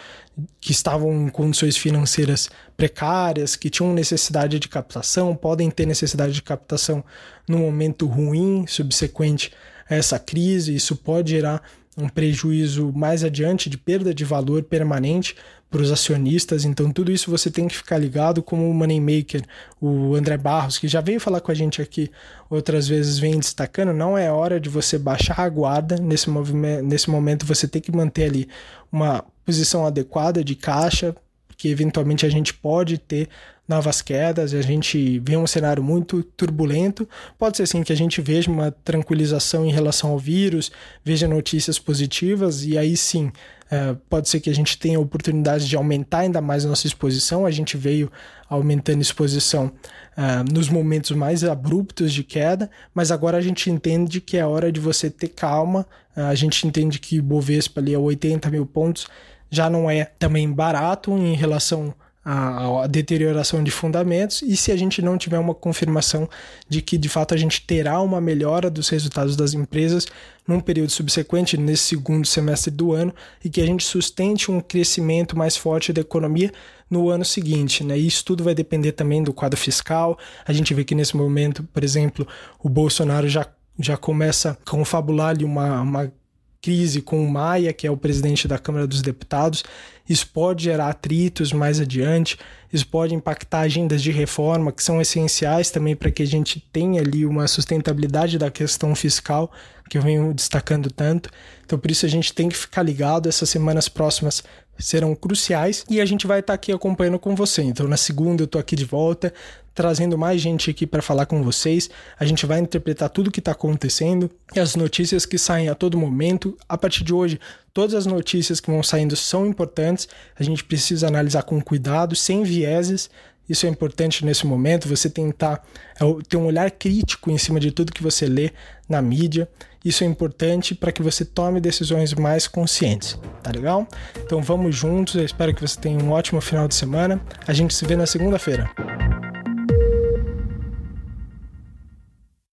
que 0.61 0.73
estavam 0.73 1.12
em 1.26 1.28
condições 1.28 1.76
financeiras 1.76 2.49
precárias, 2.76 3.57
que 3.57 3.71
tinham 3.71 3.92
necessidade 3.92 4.59
de 4.59 4.68
captação, 4.68 5.35
podem 5.35 5.71
ter 5.71 5.87
necessidade 5.87 6.33
de 6.33 6.42
captação 6.42 7.04
no 7.49 7.59
momento 7.59 8.07
ruim 8.07 8.66
subsequente 8.66 9.52
a 9.88 9.95
essa 9.95 10.18
crise. 10.18 10.75
Isso 10.75 10.97
pode 10.97 11.30
gerar 11.30 11.62
um 11.99 12.09
prejuízo 12.09 12.93
mais 12.95 13.25
adiante 13.25 13.69
de 13.69 13.76
perda 13.76 14.14
de 14.14 14.25
valor 14.25 14.62
permanente 14.62 15.35
para 15.69 15.83
os 15.83 15.90
acionistas. 15.90 16.64
Então, 16.64 16.90
tudo 16.90 17.11
isso 17.11 17.31
você 17.31 17.50
tem 17.50 17.67
que 17.67 17.76
ficar 17.76 17.99
ligado, 17.99 18.43
como 18.43 18.71
o 18.71 18.73
Moneymaker, 18.73 19.43
o 19.81 20.14
André 20.14 20.37
Barros, 20.37 20.78
que 20.78 20.87
já 20.87 21.00
veio 21.00 21.21
falar 21.21 21.40
com 21.40 21.50
a 21.50 21.55
gente 21.55 21.83
aqui 21.83 22.11
outras 22.49 22.87
vezes, 22.87 23.19
vem 23.19 23.38
destacando. 23.38 23.93
Não 23.93 24.17
é 24.17 24.31
hora 24.31 24.61
de 24.61 24.69
você 24.69 24.97
baixar 24.97 25.40
a 25.40 25.49
guarda 25.49 25.97
nesse, 25.97 26.31
movimento, 26.31 26.85
nesse 26.85 27.11
momento, 27.11 27.45
você 27.45 27.67
tem 27.67 27.83
que 27.83 27.93
manter 27.93 28.25
ali 28.25 28.49
uma 28.90 29.25
posição 29.45 29.85
adequada 29.85 30.45
de 30.45 30.55
caixa, 30.55 31.14
que 31.57 31.69
eventualmente 31.69 32.25
a 32.25 32.31
gente 32.31 32.55
pode 32.55 32.97
ter 32.97 33.28
novas 33.68 34.00
quedas, 34.00 34.54
a 34.54 34.62
gente 34.62 35.18
vê 35.18 35.37
um 35.37 35.46
cenário 35.46 35.82
muito 35.82 36.22
turbulento. 36.22 37.06
Pode 37.38 37.58
ser 37.58 37.68
sim 37.68 37.82
que 37.82 37.92
a 37.92 37.96
gente 37.96 38.22
veja 38.22 38.50
uma 38.50 38.72
tranquilização 38.72 39.66
em 39.66 39.70
relação 39.70 40.10
ao 40.10 40.18
vírus, 40.18 40.72
veja 41.04 41.28
notícias 41.28 41.78
positivas 41.78 42.64
e 42.64 42.78
aí 42.78 42.96
sim 42.96 43.30
é, 43.70 43.94
pode 44.08 44.28
ser 44.28 44.40
que 44.40 44.48
a 44.48 44.54
gente 44.54 44.78
tenha 44.78 44.96
a 44.96 45.00
oportunidade 45.00 45.68
de 45.68 45.76
aumentar 45.76 46.20
ainda 46.20 46.40
mais 46.40 46.64
nossa 46.64 46.87
exposição. 46.87 47.44
A 47.44 47.50
gente 47.50 47.76
veio 47.76 48.10
aumentando 48.48 49.02
exposição 49.02 49.70
é, 50.16 50.42
nos 50.50 50.70
momentos 50.70 51.10
mais 51.10 51.44
abruptos 51.44 52.12
de 52.12 52.25
queda, 52.25 52.70
mas 52.94 53.10
agora 53.10 53.37
a 53.37 53.42
gente 53.42 53.70
entende 53.70 54.20
que 54.20 54.38
é 54.38 54.46
hora 54.46 54.72
de 54.72 54.80
você 54.80 55.10
ter 55.10 55.28
calma. 55.28 55.87
É, 56.16 56.22
a 56.22 56.34
gente 56.34 56.66
entende 56.66 56.98
que 56.98 57.20
o 57.20 57.22
Bovespa 57.22 57.80
ali 57.80 57.94
a 57.94 57.98
80 57.98 58.50
mil 58.50 58.64
pontos 58.64 59.06
já 59.50 59.68
não 59.68 59.90
é 59.90 60.06
também 60.18 60.50
barato 60.50 61.12
em 61.12 61.34
relação 61.34 61.94
a, 62.30 62.85
a, 62.85 62.87
deterioração 62.87 63.64
de 63.64 63.70
fundamentos 63.70 64.42
e 64.42 64.54
se 64.54 64.70
a 64.70 64.76
gente 64.76 65.00
não 65.00 65.16
tiver 65.16 65.38
uma 65.38 65.54
confirmação 65.54 66.28
de 66.68 66.82
que 66.82 66.99
de 66.99 67.08
fato 67.08 67.32
a 67.32 67.38
gente 67.38 67.62
terá 67.62 67.99
uma 68.02 68.20
melhora 68.20 68.68
dos 68.68 68.90
resultados 68.90 69.35
das 69.35 69.54
empresas 69.54 70.06
num 70.47 70.61
período 70.61 70.90
subsequente, 70.90 71.56
nesse 71.56 71.85
segundo 71.85 72.26
semestre 72.26 72.70
do 72.70 72.92
ano, 72.92 73.14
e 73.42 73.49
que 73.49 73.62
a 73.62 73.66
gente 73.66 73.82
sustente 73.82 74.50
um 74.50 74.61
crescimento 74.61 75.38
mais 75.38 75.56
forte 75.56 75.90
da 75.90 76.02
economia 76.02 76.52
no 76.90 77.08
ano 77.08 77.25
seguinte. 77.25 77.82
Né? 77.82 77.97
Isso 77.97 78.23
tudo 78.25 78.44
vai 78.44 78.54
depender 78.54 78.92
também 78.92 79.23
do 79.23 79.32
quadro 79.32 79.58
fiscal. 79.58 80.18
A 80.47 80.52
gente 80.52 80.75
vê 80.75 80.85
que 80.85 80.94
nesse 80.94 81.16
momento, 81.16 81.62
por 81.64 81.82
exemplo, 81.82 82.28
o 82.62 82.68
Bolsonaro 82.68 83.28
já 83.28 83.47
já 83.80 83.97
começa 83.97 84.50
a 84.50 84.70
confabular 84.70 85.28
ali 85.28 85.44
uma, 85.44 85.80
uma 85.80 86.12
crise 86.61 87.00
com 87.00 87.25
o 87.25 87.31
Maia, 87.31 87.73
que 87.73 87.87
é 87.87 87.91
o 87.91 87.97
presidente 87.97 88.49
da 88.49 88.59
Câmara 88.59 88.87
dos 88.87 89.03
Deputados. 89.03 89.65
Isso 90.09 90.27
pode 90.29 90.65
gerar 90.65 90.88
atritos 90.88 91.53
mais 91.53 91.81
adiante, 91.81 92.38
isso 92.73 92.87
pode 92.87 93.15
impactar 93.15 93.61
agendas 93.61 94.03
de 94.03 94.11
reforma 94.11 94.73
que 94.73 94.83
são 94.83 95.00
essenciais 95.00 95.71
também 95.71 95.95
para 95.95 96.11
que 96.11 96.23
a 96.23 96.27
gente 96.27 96.61
tenha 96.73 97.00
ali 97.00 97.27
uma 97.27 97.47
sustentabilidade 97.47 98.38
da 98.38 98.50
questão 98.50 98.95
fiscal, 98.95 99.53
que 99.88 99.99
eu 99.99 100.03
venho 100.03 100.33
destacando 100.33 100.91
tanto. 100.91 101.31
Então, 101.65 101.79
por 101.79 101.91
isso, 101.91 102.07
a 102.07 102.09
gente 102.09 102.33
tem 102.33 102.49
que 102.49 102.57
ficar 102.57 102.83
ligado. 102.83 103.29
Essas 103.29 103.50
semanas 103.50 103.88
próximas 103.88 104.43
serão 104.78 105.14
cruciais 105.14 105.85
e 105.90 106.00
a 106.00 106.04
gente 106.04 106.26
vai 106.26 106.40
estar 106.40 106.54
aqui 106.54 106.73
acompanhando 106.73 107.18
com 107.18 107.35
você. 107.35 107.62
Então, 107.62 107.88
na 107.88 107.97
segunda, 107.97 108.42
eu 108.42 108.47
estou 108.47 108.61
aqui 108.61 108.76
de 108.76 108.85
volta, 108.85 109.32
trazendo 109.74 110.16
mais 110.16 110.40
gente 110.40 110.70
aqui 110.70 110.87
para 110.87 111.03
falar 111.03 111.26
com 111.26 111.42
vocês. 111.42 111.90
A 112.18 112.24
gente 112.24 112.46
vai 112.46 112.61
interpretar 112.61 113.11
tudo 113.11 113.29
o 113.29 113.31
que 113.31 113.40
está 113.40 113.53
acontecendo 113.53 114.31
e 114.55 114.61
as 114.61 114.74
notícias 114.74 115.26
que 115.26 115.38
saem 115.38 115.68
a 115.68 115.74
todo 115.74 115.98
momento. 115.98 116.57
A 116.68 116.79
partir 116.79 117.05
de 117.05 117.12
hoje, 117.12 117.40
todas 117.72 117.94
as 117.94 118.07
notícias 118.07 118.61
que 118.61 118.70
vão 118.70 118.83
saindo 118.83 119.14
são 119.16 119.46
importantes. 119.46 120.09
A 120.38 120.42
gente 120.42 120.64
precisa 120.64 121.07
analisar 121.09 121.42
com 121.42 121.61
cuidado, 121.61 122.16
sem 122.16 122.42
vieses. 122.42 123.11
Isso 123.48 123.66
é 123.66 123.68
importante 123.68 124.24
nesse 124.24 124.46
momento, 124.46 124.88
você 124.88 125.09
tentar 125.09 125.64
é, 125.98 126.05
ter 126.29 126.37
um 126.37 126.44
olhar 126.44 126.70
crítico 126.70 127.31
em 127.31 127.38
cima 127.38 127.59
de 127.59 127.70
tudo 127.70 127.92
que 127.92 128.03
você 128.03 128.26
lê 128.26 128.50
na 128.88 129.00
mídia. 129.00 129.48
Isso 129.88 130.05
é 130.05 130.07
importante 130.07 130.74
para 130.74 130.92
que 130.92 131.03
você 131.03 131.24
tome 131.24 131.62
decisões 131.62 132.12
mais 132.12 132.46
conscientes, 132.46 133.18
tá 133.42 133.51
legal? 133.51 133.88
Então 134.22 134.42
vamos 134.42 134.77
juntos, 134.77 135.14
eu 135.14 135.24
espero 135.24 135.55
que 135.55 135.62
você 135.62 135.81
tenha 135.81 135.98
um 135.98 136.11
ótimo 136.11 136.42
final 136.42 136.68
de 136.68 136.74
semana. 136.74 137.18
A 137.46 137.55
gente 137.55 137.72
se 137.72 137.87
vê 137.87 137.96
na 137.96 138.05
segunda-feira. 138.05 138.70